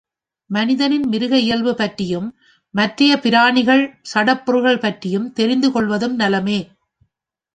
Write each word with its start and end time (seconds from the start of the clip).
மனிதனின் 0.49 1.07
மிருக 1.07 1.37
இயல்பு 1.37 1.75
பற்றியும், 1.75 2.37
மற்றைப் 2.69 3.21
பிராணிகள், 3.21 3.99
சடப்பொருள்கள் 4.13 4.79
பற்றியும் 4.79 5.33
தெரிந்துகொள்வதும் 5.35 6.15
நலமே. 6.15 6.59